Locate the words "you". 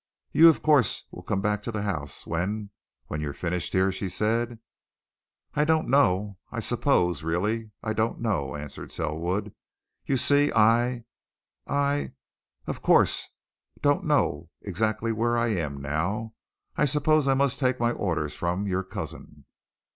0.31-0.49, 10.07-10.17